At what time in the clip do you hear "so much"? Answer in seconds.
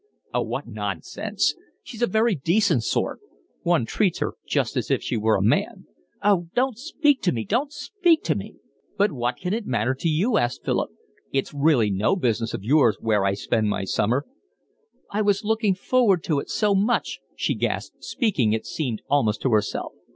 16.49-17.19